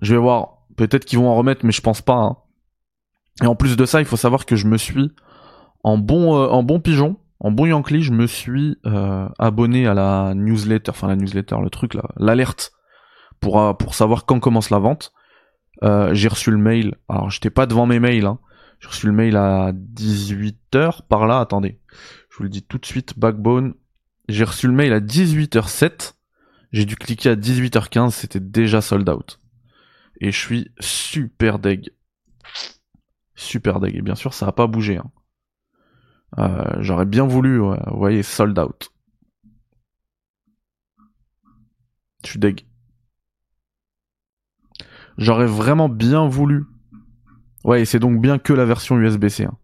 [0.00, 0.58] Je vais voir.
[0.76, 2.14] Peut-être qu'ils vont en remettre, mais je pense pas.
[2.14, 2.36] Hein.
[3.42, 5.12] Et en plus de ça, il faut savoir que je me suis
[5.82, 9.94] en bon euh, en bon pigeon, en bon Yankee, je me suis euh, abonné à
[9.94, 12.72] la newsletter, enfin la newsletter, le truc là, l'alerte
[13.40, 15.12] pour euh, pour savoir quand commence la vente.
[15.82, 16.96] j'ai reçu le mail.
[17.08, 18.26] Alors j'étais pas devant mes mails.
[18.26, 18.38] Hein.
[18.80, 21.40] J'ai reçu le mail à 18h par là.
[21.40, 21.80] Attendez,
[22.30, 23.18] je vous le dis tout de suite.
[23.18, 23.74] Backbone.
[24.28, 26.14] J'ai reçu le mail à 18h07
[26.72, 29.40] j'ai dû cliquer à 18h15, c'était déjà sold out.
[30.20, 31.90] Et je suis super deg.
[33.34, 33.96] super deg.
[33.96, 34.98] Et bien sûr, ça a pas bougé.
[34.98, 35.10] Hein.
[36.38, 38.92] Euh, J'aurais bien voulu, vous voyez, sold out.
[42.24, 42.66] Je suis deg.
[45.18, 46.64] J'aurais vraiment bien voulu.
[47.64, 49.44] Ouais, c'est donc bien que la version USB-C.
[49.44, 49.56] Hein.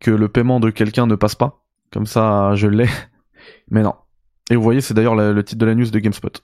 [0.00, 1.64] Que le paiement de quelqu'un ne passe pas.
[1.92, 2.88] Comme ça, je l'ai.
[3.70, 3.94] Mais non.
[4.50, 6.42] Et vous voyez, c'est d'ailleurs le titre de la news de GameSpot.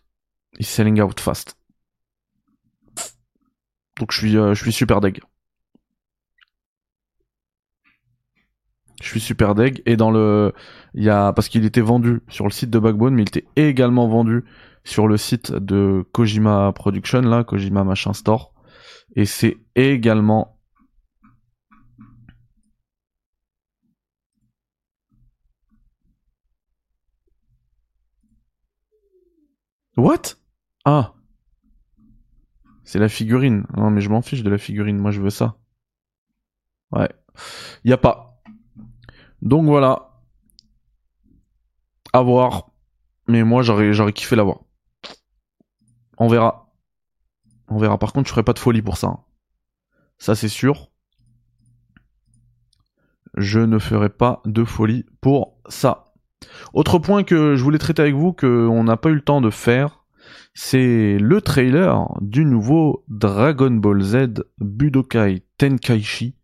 [0.59, 1.57] Is selling out fast.
[3.99, 5.21] Donc je suis, euh, je suis super deg.
[9.03, 10.53] Je suis super deg et dans le,
[10.95, 14.09] y a parce qu'il était vendu sur le site de Backbone, mais il était également
[14.09, 14.45] vendu
[14.85, 18.55] sur le site de Kojima Production là, Kojima machin store,
[19.15, 20.56] et c'est également
[29.97, 30.37] What?
[30.85, 31.17] Ah
[32.87, 33.67] c'est la figurine.
[33.77, 34.97] Non, mais je m'en fiche de la figurine.
[34.97, 35.59] Moi, je veux ça.
[36.93, 37.11] Ouais.
[37.85, 38.41] Y a pas.
[39.43, 40.23] Donc voilà.
[42.13, 42.71] À voir.
[43.27, 44.61] Mais moi, j'aurais, j'aurais kiffé l'avoir.
[46.17, 46.73] On verra.
[47.67, 47.99] On verra.
[47.99, 49.19] Par contre, je ferai pas de folie pour ça.
[50.19, 50.93] Ça, c'est sûr.
[53.37, 56.06] Je ne ferai pas de folie pour ça.
[56.73, 59.51] Autre point que je voulais traiter avec vous, qu'on n'a pas eu le temps de
[59.51, 60.05] faire,
[60.55, 66.35] c'est le trailer du nouveau Dragon Ball Z Budokai Tenkaichi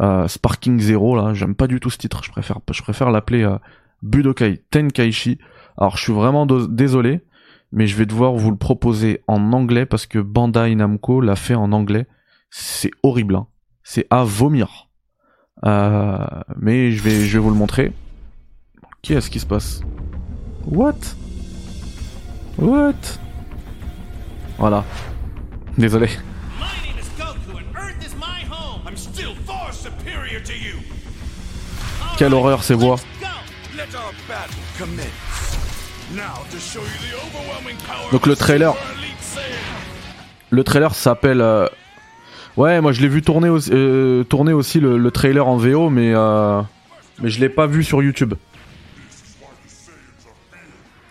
[0.00, 3.42] euh, Sparking Zero là, j'aime pas du tout ce titre, je préfère je préfère l'appeler
[3.42, 3.58] euh,
[4.02, 5.38] Budokai Tenkaichi.
[5.76, 7.20] Alors je suis vraiment désolé,
[7.72, 11.54] mais je vais devoir vous le proposer en anglais parce que Bandai Namco l'a fait
[11.54, 12.06] en anglais.
[12.50, 13.46] C'est horrible, hein.
[13.82, 14.88] c'est à vomir.
[15.64, 16.24] Euh,
[16.56, 17.92] mais je vais je vais vous le montrer.
[19.08, 19.80] Qu'est-ce qui se passe
[20.66, 20.98] What?
[22.58, 22.92] What?
[24.58, 24.84] Voilà.
[25.78, 26.10] Désolé.
[32.18, 32.96] Quelle horreur ces voix.
[38.12, 38.74] Donc le trailer.
[40.50, 41.40] Le trailer s'appelle.
[41.40, 41.66] Euh,
[42.58, 46.12] ouais, moi je l'ai vu tourner aussi, euh, tourner aussi le, trailer en VO, mais
[46.14, 46.60] euh,
[47.22, 48.34] mais je l'ai pas vu sur YouTube.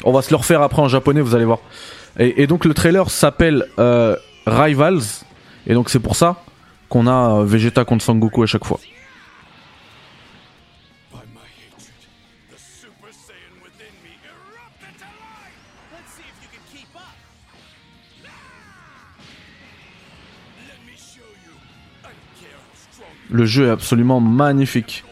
[0.03, 1.59] On va se le refaire après en japonais, vous allez voir.
[2.19, 5.01] Et, donc le trailer s'appelle euh, Rivals.
[5.67, 6.43] Et donc c'est pour ça
[6.89, 8.79] qu'on a euh, Vegeta contre Sangoku à chaque fois.
[23.29, 25.03] Le jeu est absolument magnifique.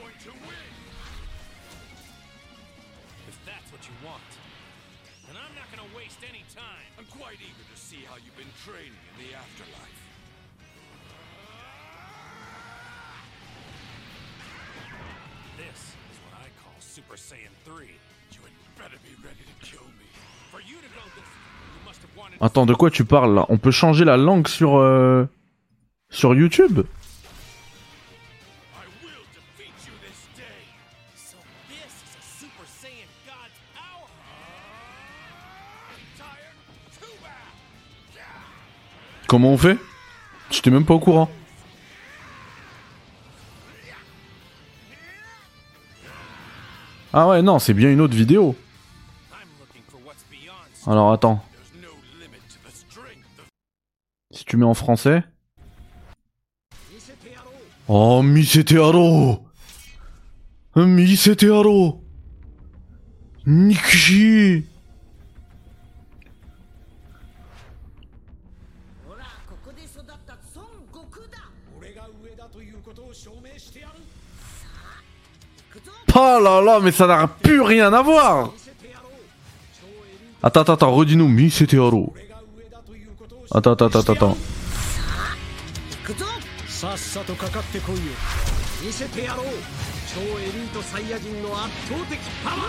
[22.56, 25.28] Attends, de quoi tu parles là On peut changer la langue sur euh,
[26.10, 26.84] sur YouTube
[39.28, 39.78] Comment on fait
[40.50, 41.30] J'étais même pas au courant.
[47.12, 48.56] Ah ouais, non, c'est bien une autre vidéo.
[50.88, 51.44] Alors attends.
[54.56, 55.22] Tu mets en français.
[57.90, 59.46] Oh, Misetearo
[60.78, 62.02] Misetearo
[63.46, 64.64] Nikishi
[76.18, 78.54] Oh là là, mais ça n'a plus rien à voir
[80.42, 82.14] Attends, attends, attends, redis-nous, Misetearo.
[83.58, 84.36] あたったあたあったくぞ
[86.68, 87.34] さっさと。
[87.36, 88.02] かかってこいよ
[88.86, 89.46] 見せてやろう
[90.14, 92.60] 超エリートサイヤ人の圧倒的パワー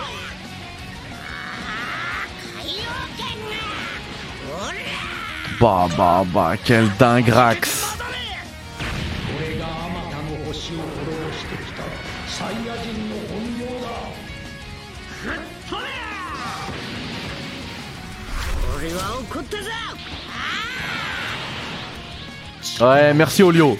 [5.59, 7.97] バーバーバー、quel dingrax!
[10.45, 10.71] 星
[12.27, 13.89] サイヤ人の本領だ。
[15.25, 15.27] っ
[18.79, 19.69] れ俺は怒ったぞ。
[22.79, 23.75] Ouais, merci Olio.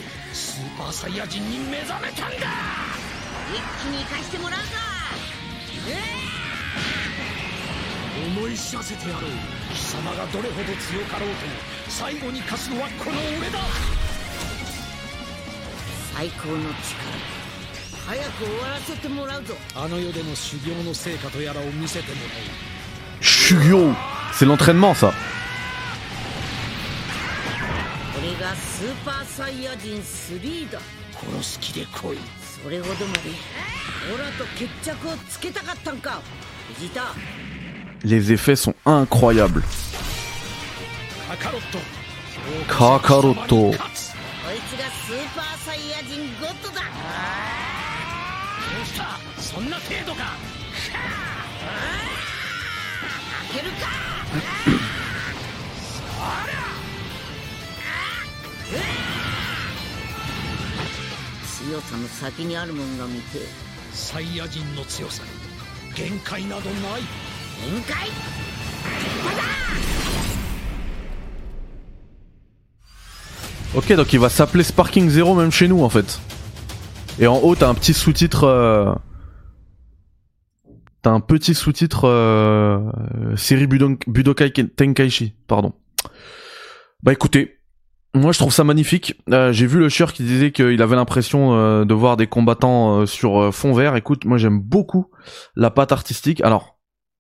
[23.22, 23.94] Shugyo,
[24.34, 25.14] c'est l'entraînement ça.
[28.40, 30.80] がスーパーサイヤ人3だ
[31.14, 32.18] 殺す気で来い。
[32.64, 33.32] それほどまで。
[34.14, 36.22] オラと決着をつけたかったんか。
[36.70, 37.14] ベジータ
[38.04, 39.64] Les effets sont incroyables.
[42.68, 43.00] カ
[61.47, 63.39] 強さの先にあるもんが見て
[63.93, 67.03] サイヤ人の強さに限界などない
[67.71, 68.09] 限界
[73.75, 76.21] Ok, donc il va s'appeler Sparking Zero même chez nous en fait.
[77.19, 78.45] Et en haut, t'as un petit sous-titre.
[78.45, 78.95] euh,
[81.01, 82.79] T'as un petit sous-titre euh...
[83.33, 85.73] euh, série Budon- Budokai Ken- Tenkaichi, pardon.
[87.03, 87.56] Bah écoutez,
[88.14, 89.16] moi je trouve ça magnifique.
[89.32, 93.02] Euh, J'ai vu le chieur qui disait qu'il avait l'impression euh, de voir des combattants
[93.02, 93.96] euh, sur euh, fond vert.
[93.96, 95.08] Écoute, moi j'aime beaucoup
[95.56, 96.42] la patte artistique.
[96.42, 96.78] Alors,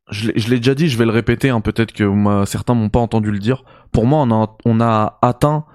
[0.10, 1.50] je l'ai déjà dit, je vais le répéter.
[1.50, 2.10] Hein, Peut-être que
[2.46, 3.64] certains m'ont pas entendu le dire.
[3.92, 5.66] Pour moi, on a, on a atteint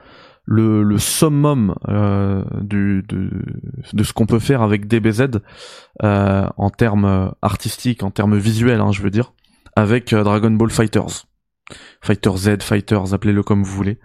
[0.45, 3.31] le, le summum euh, du, de,
[3.93, 5.41] de ce qu'on peut faire avec DBZ
[6.03, 9.35] euh, en termes artistiques, en termes visuels, hein, je veux dire,
[9.77, 11.27] avec Dragon Ball Fighters.
[12.01, 13.99] Fighter Z, Fighters, appelez-le comme vous voulez.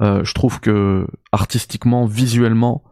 [0.00, 2.84] Euh, je trouve que artistiquement, visuellement,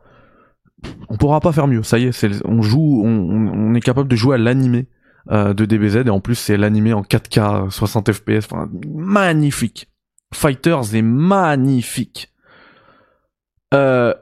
[1.08, 1.82] on pourra pas faire mieux.
[1.82, 4.88] Ça y est, on joue, on, on- est capable de jouer à l'animé
[5.30, 9.88] euh, de DBZ et en plus c'est l'animé en 4K, 60 FPS, enfin magnifique.
[10.34, 12.32] Fighters est magnifique.
[13.74, 14.14] Euh,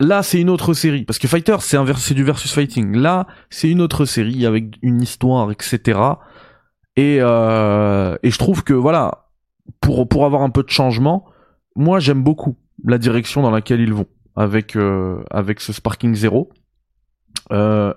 [0.00, 2.96] là, c'est une autre série parce que Fighter, c'est un vers- c'est du versus fighting.
[2.96, 5.98] Là, c'est une autre série avec une histoire, etc.
[6.96, 9.26] Et euh, et je trouve que voilà,
[9.80, 11.24] pour pour avoir un peu de changement,
[11.76, 14.06] moi j'aime beaucoup la direction dans laquelle ils vont
[14.36, 16.50] avec euh, avec ce Sparking Zero.
[17.52, 17.92] Euh,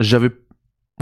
[0.00, 0.30] j'avais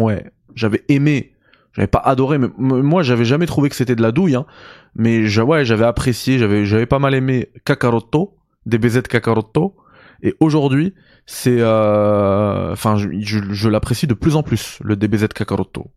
[0.00, 1.34] ouais, j'avais aimé,
[1.72, 4.46] j'avais pas adoré, mais moi j'avais jamais trouvé que c'était de la douille, hein,
[4.94, 8.36] mais ouais, j'avais apprécié, j'avais j'avais pas mal aimé Kakaroto,
[8.66, 9.76] DBZ Kakaroto,
[10.22, 10.94] et aujourd'hui
[11.26, 15.90] c'est, euh, enfin je, je, je l'apprécie de plus en plus le DBZ Kakaroto.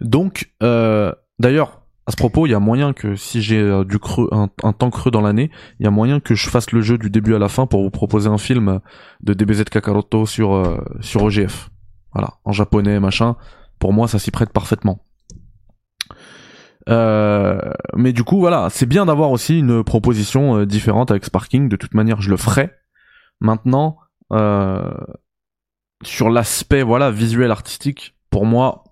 [0.00, 0.50] Donc
[1.38, 4.48] d'ailleurs à ce propos, il y a moyen que si j'ai euh, du creux, un,
[4.72, 7.34] temps creux dans l'année, il y a moyen que je fasse le jeu du début
[7.34, 8.80] à la fin pour vous proposer un film
[9.20, 11.68] de DBZ Kakaroto sur euh, sur OGF.
[12.14, 13.36] Voilà, en japonais, machin.
[13.78, 15.04] Pour moi, ça s'y prête parfaitement.
[16.88, 17.60] Euh,
[17.94, 21.68] mais du coup, voilà, c'est bien d'avoir aussi une proposition euh, différente avec Sparking.
[21.68, 22.70] De toute manière, je le ferai.
[23.42, 23.98] Maintenant,
[26.04, 28.84] sur l'aspect voilà visuel artistique, pour moi,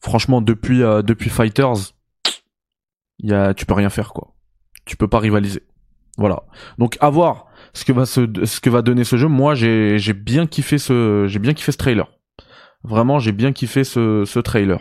[0.00, 1.97] franchement, depuis depuis Fighters,
[3.18, 4.34] y a, tu peux rien faire quoi.
[4.84, 5.62] Tu peux pas rivaliser.
[6.16, 6.42] Voilà.
[6.78, 9.28] Donc à voir ce que va se, ce que va donner ce jeu.
[9.28, 12.08] Moi, j'ai j'ai bien kiffé ce j'ai bien kiffé ce trailer.
[12.82, 14.80] Vraiment, j'ai bien kiffé ce ce trailer.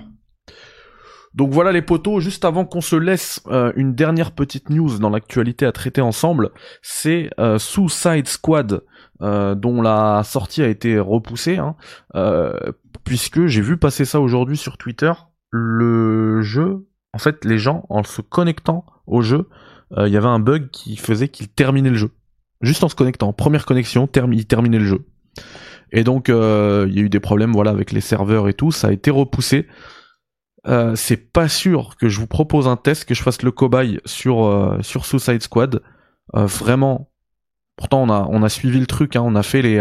[1.37, 5.11] Donc voilà les potos, juste avant qu'on se laisse, euh, une dernière petite news dans
[5.11, 6.49] l'actualité à traiter ensemble,
[6.81, 8.81] c'est euh, Suicide Squad,
[9.21, 11.75] euh, dont la sortie a été repoussée, hein,
[12.15, 12.57] euh,
[13.03, 15.11] puisque j'ai vu passer ça aujourd'hui sur Twitter,
[15.51, 16.86] le jeu,
[17.17, 19.49] en fait les gens, en se connectant au jeu,
[19.97, 22.11] euh, il y avait un bug qui faisait qu'ils terminaient le jeu.
[22.61, 25.07] Juste en se connectant, première connexion, ils terminaient le jeu.
[25.91, 28.71] Et donc euh, il y a eu des problèmes voilà avec les serveurs et tout,
[28.71, 29.65] ça a été repoussé.
[30.67, 33.99] Euh, c'est pas sûr que je vous propose un test, que je fasse le cobaye
[34.05, 35.81] sur sur Suicide Squad.
[36.33, 37.09] Vraiment.
[37.77, 39.79] Pourtant on a suivi le truc, hein, on a fait les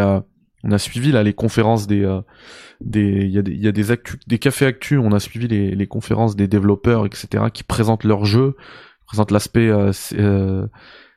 [0.66, 2.20] on a suivi là les conférences des euh,
[2.80, 5.74] des il y a des il y a des cafés actu, on a suivi les
[5.74, 8.56] les conférences des développeurs etc qui présentent leur jeu,
[9.06, 10.66] présentent l'aspect euh, euh,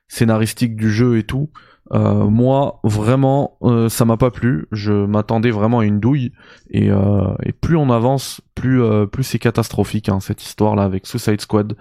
[0.07, 1.49] scénaristique du jeu et tout.
[1.91, 4.67] Euh, moi, vraiment, euh, ça m'a pas plu.
[4.71, 6.31] Je m'attendais vraiment à une douille.
[6.69, 11.41] Et, euh, plus on avance, plus plus c'est catastrophique hein, cette histoire là avec Suicide
[11.41, 11.75] Squad.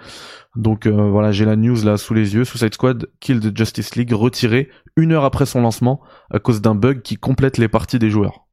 [0.56, 2.44] Donc voilà, j'ai la news là sous les yeux.
[2.44, 6.74] Suicide Squad Kill the Justice League retiré une heure après son lancement à cause d'un
[6.74, 8.46] bug qui complète les parties des joueurs.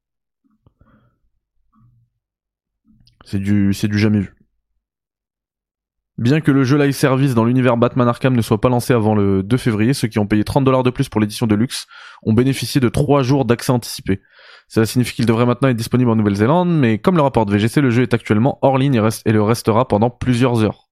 [3.26, 4.45] C'est du c'est du jamais vu.
[6.18, 9.16] Bien que le jeu live service dans l'univers Batman Arkham ne soit pas lancé avant
[9.16, 11.88] le 2 février, ceux qui ont payé 30 dollars de plus pour l'édition de luxe
[12.24, 14.22] ont bénéficié de 3 jours d'accès anticipé.
[14.70, 17.90] Cela signifie qu'il devrait maintenant être disponible en Nouvelle-Zélande, mais comme le rapporte VGC, le
[17.90, 20.88] jeu est actuellement hors ligne et, le restera pendant plusieurs heures.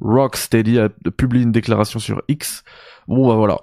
[0.00, 2.62] Rocksteady a publié une déclaration sur X.
[3.08, 3.58] Bon bah voilà.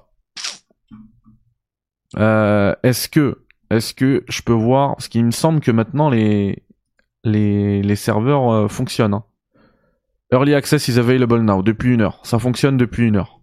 [2.17, 6.63] Euh, Est-ce que est-ce que je peux voir Parce qu'il me semble que maintenant les
[7.23, 9.13] les, les serveurs euh, fonctionnent.
[9.13, 9.23] hein.
[10.33, 12.25] Early access is available now depuis une heure.
[12.25, 13.41] Ça fonctionne depuis une heure.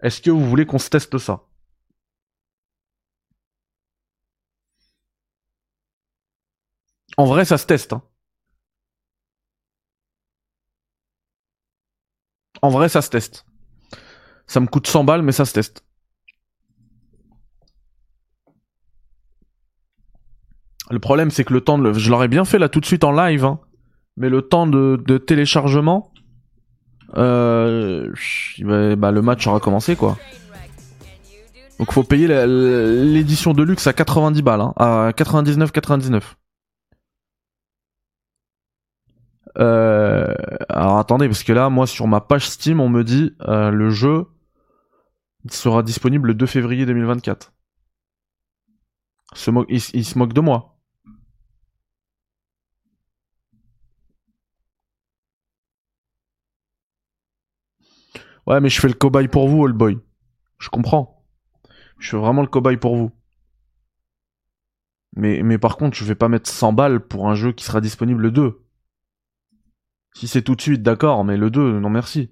[0.00, 1.42] Est-ce que vous voulez qu'on se teste ça?
[7.16, 7.92] En vrai, ça se teste.
[7.92, 8.02] hein.
[12.62, 13.44] En vrai, ça se teste.
[14.46, 15.84] Ça me coûte 100 balles, mais ça se teste.
[20.90, 21.92] Le problème, c'est que le temps de le...
[21.92, 23.60] Je l'aurais bien fait là tout de suite en live, hein.
[24.16, 26.12] Mais le temps de, téléchargement...
[27.16, 28.12] Euh...
[28.60, 30.16] bah, bah, le match aura commencé, quoi.
[31.78, 36.22] Donc faut payer l'édition de luxe à 90 balles, hein, à 99,99.
[39.58, 40.34] Euh,
[40.68, 43.90] alors attendez, parce que là, moi, sur ma page Steam, on me dit euh, le
[43.90, 44.26] jeu
[45.48, 47.52] sera disponible le 2 février 2024.
[49.34, 50.73] Se mo- il, il se moque de moi.
[58.46, 59.98] Ouais, mais je fais le cobaye pour vous, old boy.
[60.58, 61.24] Je comprends.
[61.98, 63.10] Je fais vraiment le cobaye pour vous.
[65.16, 67.80] Mais, mais par contre, je vais pas mettre 100 balles pour un jeu qui sera
[67.80, 68.60] disponible le 2.
[70.14, 72.30] Si c'est tout de suite, d'accord, mais le 2, non merci.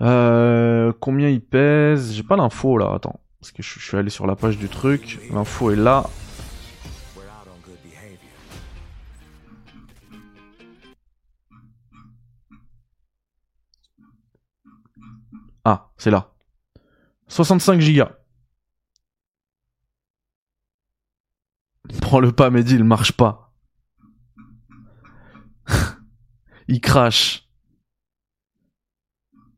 [0.00, 2.12] Euh, combien il pèse?
[2.12, 3.20] J'ai pas l'info là, attends.
[3.40, 5.20] Parce que je, je suis allé sur la page du truc.
[5.32, 6.08] L'info est là.
[15.64, 16.34] Ah, c'est là.
[17.28, 18.12] 65 gigas.
[22.00, 23.52] Prends-le pas, Mehdi, il marche pas.
[26.68, 27.48] il crache.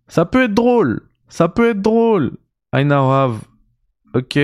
[0.08, 1.10] Ça peut être drôle.
[1.28, 2.38] Ça peut être drôle.
[2.74, 3.40] I now have.
[4.14, 4.38] Ok.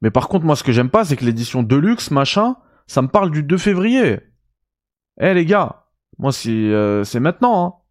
[0.00, 3.08] Mais par contre, moi, ce que j'aime pas, c'est que l'édition Deluxe, machin, ça me
[3.08, 4.20] parle du 2 février.
[5.20, 5.81] Eh, les gars.
[6.18, 7.82] Moi, c'est euh, c'est maintenant, hein.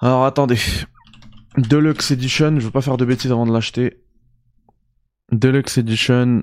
[0.00, 0.58] Alors, attendez.
[1.56, 4.04] Deluxe Edition, je veux pas faire de bêtises avant de l'acheter.
[5.32, 6.42] Deluxe Edition.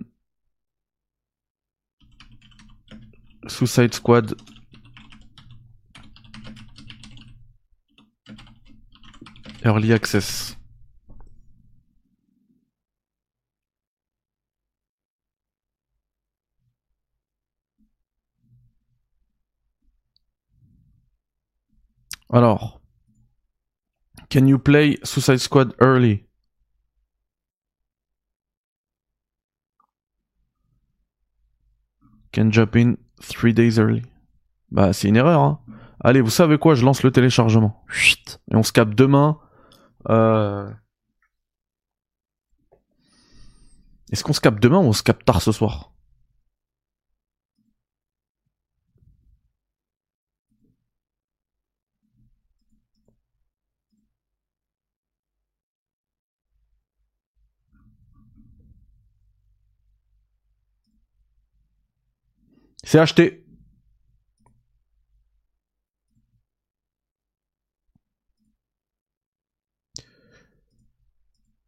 [3.48, 4.36] Suicide Squad.
[9.64, 10.58] Early Access.
[22.32, 22.82] Alors.
[24.30, 26.26] Can you play Suicide Squad early?
[32.34, 34.04] Can jump in three days early.
[34.72, 35.62] Bah, c'est une erreur, hein.
[36.02, 37.84] Allez, vous savez quoi, je lance le téléchargement.
[37.88, 38.42] Chut.
[38.52, 39.40] Et on se capte demain.
[40.10, 40.70] Euh...
[44.12, 45.95] Est-ce qu'on se capte demain ou on se capte tard ce soir?
[63.00, 63.46] Acheté.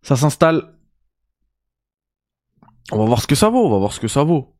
[0.01, 0.79] Ça s'installe.
[2.91, 4.55] On va voir ce que ça vaut, on va voir ce que ça vaut.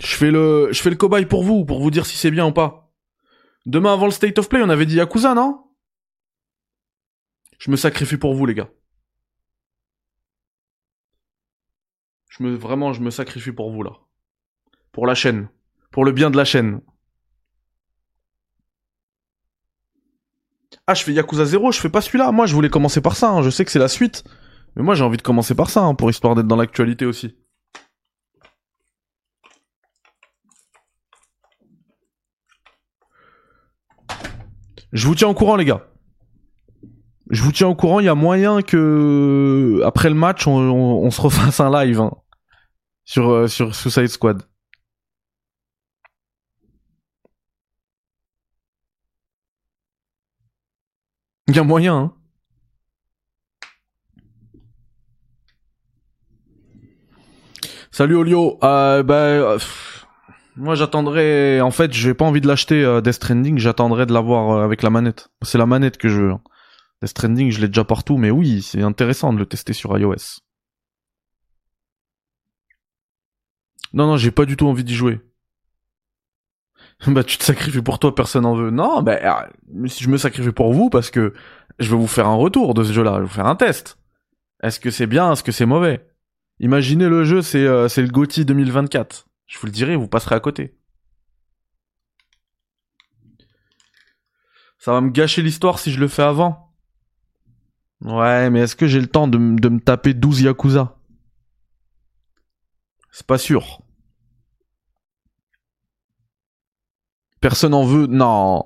[0.00, 2.46] Je fais le, je fais le cobaye pour vous, pour vous dire si c'est bien
[2.46, 2.90] ou pas.
[3.66, 5.62] Demain avant le State of Play, on avait dit Yakuza, non?
[7.58, 8.70] Je me sacrifie pour vous, les gars.
[12.28, 14.05] Je me, vraiment, je me sacrifie pour vous, là.
[14.96, 15.48] Pour la chaîne.
[15.90, 16.80] Pour le bien de la chaîne.
[20.86, 22.32] Ah, je fais Yakuza 0, je fais pas celui-là.
[22.32, 23.28] Moi, je voulais commencer par ça.
[23.28, 23.42] hein.
[23.42, 24.24] Je sais que c'est la suite.
[24.74, 27.36] Mais moi, j'ai envie de commencer par ça, hein, pour histoire d'être dans l'actualité aussi.
[34.92, 35.86] Je vous tiens au courant, les gars.
[37.28, 38.00] Je vous tiens au courant.
[38.00, 42.12] Il y a moyen que après le match, on, se refasse un live hein,
[43.04, 44.42] sur euh, sur Suicide Squad.
[51.54, 51.96] A moyen.
[51.96, 52.12] Hein.
[57.90, 58.58] Salut Olio.
[58.62, 59.56] Euh, bah,
[60.56, 61.60] moi j'attendrai.
[61.60, 63.58] En fait, j'ai pas envie de l'acheter euh, Death Stranding.
[63.58, 65.28] J'attendrai de l'avoir euh, avec la manette.
[65.42, 66.30] C'est la manette que je veux.
[66.32, 66.40] hein.
[67.02, 70.40] Death Stranding, je l'ai déjà partout, mais oui, c'est intéressant de le tester sur iOS.
[73.92, 75.20] Non, non, j'ai pas du tout envie d'y jouer.
[77.06, 78.70] Bah tu te sacrifies pour toi, personne n'en veut.
[78.70, 79.48] Non, bah ah,
[79.86, 81.34] si je me sacrifie pour vous parce que
[81.78, 83.98] je vais vous faire un retour de ce jeu-là, je vais vous faire un test.
[84.62, 86.08] Est-ce que c'est bien, est-ce que c'est mauvais?
[86.58, 89.26] Imaginez le jeu, c'est euh, le GOTY 2024.
[89.46, 90.78] Je vous le dirai, vous passerez à côté.
[94.78, 96.74] Ça va me gâcher l'histoire si je le fais avant.
[98.00, 100.96] Ouais, mais est-ce que j'ai le temps de, de me taper 12 Yakuza?
[103.10, 103.82] C'est pas sûr.
[107.40, 108.06] Personne en veut.
[108.06, 108.64] Non.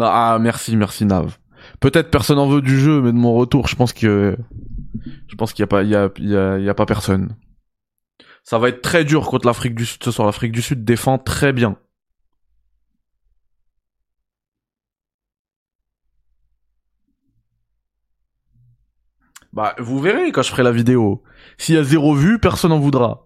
[0.00, 1.38] Ah, merci, merci Nav.
[1.80, 4.36] Peut-être personne en veut du jeu, mais de mon retour, je pense que
[5.28, 7.36] je pense qu'il y a pas, y a, y a, pas personne.
[8.44, 10.26] Ça va être très dur contre l'Afrique du Sud ce soir.
[10.26, 11.76] L'Afrique du Sud défend très bien.
[19.52, 21.22] Bah, vous verrez quand je ferai la vidéo.
[21.58, 23.25] S'il y a zéro vue, personne en voudra.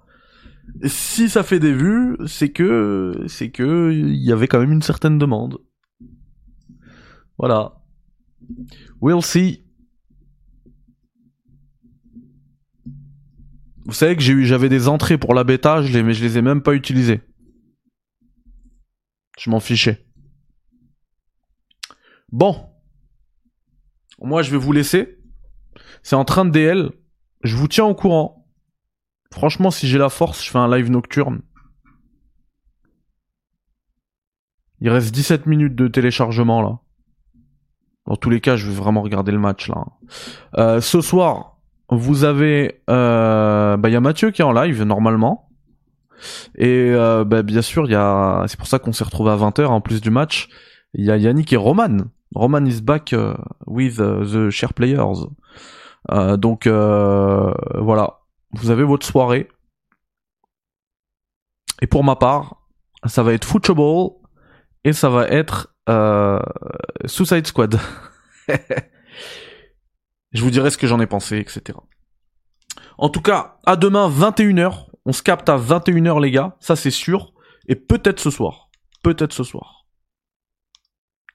[0.84, 4.82] Si ça fait des vues, c'est que, c'est que, il y avait quand même une
[4.82, 5.58] certaine demande.
[7.38, 7.82] Voilà.
[9.00, 9.64] We'll see.
[13.86, 16.42] Vous savez que j'ai eu, j'avais des entrées pour la bêta, mais je les ai
[16.42, 17.22] même pas utilisées.
[19.38, 20.06] Je m'en fichais.
[22.30, 22.68] Bon.
[24.20, 25.18] Moi, je vais vous laisser.
[26.02, 26.90] C'est en train de DL.
[27.42, 28.39] Je vous tiens au courant.
[29.32, 31.42] Franchement, si j'ai la force, je fais un live nocturne.
[34.80, 36.78] Il reste 17 minutes de téléchargement là.
[38.06, 39.84] Dans tous les cas, je vais vraiment regarder le match là.
[40.58, 41.58] Euh, ce soir,
[41.90, 45.48] vous avez, euh, bah il y a Mathieu qui est en live normalement.
[46.56, 49.36] Et euh, bah, bien sûr, il y a, c'est pour ça qu'on s'est retrouvé à
[49.36, 50.48] 20h en plus du match.
[50.94, 51.98] Il y a Yannick et Roman.
[52.34, 53.14] Roman is back
[53.66, 55.26] with the share players.
[56.38, 58.19] Donc voilà,
[58.52, 59.48] vous avez votre soirée.
[61.82, 62.66] Et pour ma part,
[63.06, 64.10] ça va être Football
[64.84, 66.40] et ça va être euh,
[67.06, 67.80] Suicide Squad.
[70.32, 71.78] Je vous dirai ce que j'en ai pensé, etc.
[72.98, 74.86] En tout cas, à demain 21h.
[75.06, 77.32] On se capte à 21h les gars, ça c'est sûr.
[77.66, 78.68] Et peut-être ce soir.
[79.02, 79.86] Peut-être ce soir.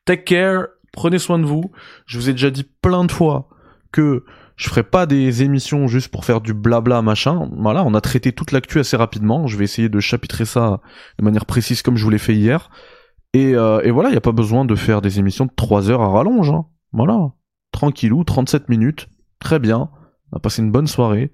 [0.05, 1.71] Take care, prenez soin de vous.
[2.05, 3.49] Je vous ai déjà dit plein de fois
[3.91, 4.23] que
[4.55, 7.49] je ferai pas des émissions juste pour faire du blabla machin.
[7.57, 9.47] Voilà, on a traité toute l'actu assez rapidement.
[9.47, 10.79] Je vais essayer de chapitrer ça
[11.19, 12.69] de manière précise comme je vous l'ai fait hier.
[13.33, 16.01] Et, euh, voilà, il n'y a pas besoin de faire des émissions de 3 heures
[16.01, 16.49] à rallonge.
[16.51, 16.65] hein.
[16.93, 17.31] Voilà,
[17.73, 19.89] tranquillou, 37 minutes, très bien.
[20.31, 21.33] On a passé une bonne soirée,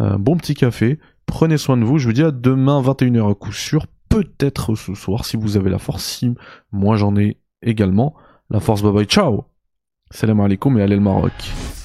[0.00, 1.00] euh, bon petit café.
[1.26, 1.98] Prenez soin de vous.
[1.98, 3.86] Je vous dis à demain 21h à coup sûr.
[4.08, 6.04] Peut-être ce soir si vous avez la force.
[6.04, 6.34] Si
[6.72, 8.14] moi j'en ai également
[8.48, 8.82] la force.
[8.82, 9.44] Bye bye, ciao.
[10.10, 11.79] Salam alaikum et allez le Maroc.